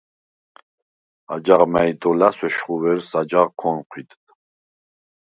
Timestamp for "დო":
2.01-2.09